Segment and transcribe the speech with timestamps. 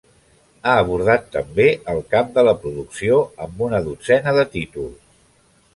[0.67, 5.03] Ha abordat també el camp de la producció, amb una dotzena de títols.